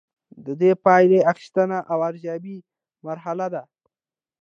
دا 0.45 0.53
د 0.61 0.63
پایلې 0.85 1.19
اخیستنې 1.31 1.79
او 1.91 1.97
ارزیابۍ 2.09 2.57
مرحله 3.05 3.47
ده. 3.53 3.61